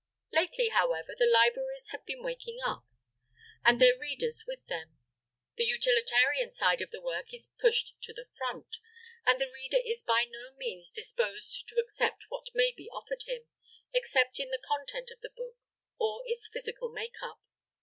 Lately 0.31 0.69
however, 0.69 1.13
the 1.15 1.27
libraries 1.31 1.89
have 1.91 2.07
been 2.07 2.23
waking 2.23 2.57
up, 2.65 2.83
and 3.63 3.79
their 3.79 3.95
readers 3.95 4.43
with 4.47 4.65
them. 4.65 4.97
The 5.57 5.63
utilitarian 5.65 6.49
side 6.49 6.81
of 6.81 6.89
the 6.89 6.99
work 7.03 7.31
is 7.35 7.51
pushed 7.61 7.93
to 8.01 8.11
the 8.11 8.25
front; 8.35 8.77
and 9.27 9.39
the 9.39 9.51
reader 9.53 9.77
is 9.85 10.01
by 10.01 10.23
no 10.27 10.53
means 10.57 10.89
disposed 10.89 11.67
to 11.67 11.79
accept 11.79 12.23
what 12.29 12.47
may 12.55 12.71
be 12.75 12.89
offered 12.91 13.25
him, 13.27 13.43
either 13.93 14.27
in 14.39 14.49
the 14.49 14.63
content 14.67 15.11
of 15.13 15.21
the 15.21 15.29
book 15.29 15.57
or 15.99 16.23
its 16.25 16.49
physical 16.51 16.91
make 16.91 17.21
up. 17.21 17.39